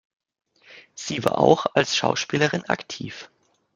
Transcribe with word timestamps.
Sie 0.95 1.23
war 1.23 1.37
auch 1.37 1.67
als 1.75 1.95
Schauspielerin 1.95 2.63
aktiv. 2.67 3.29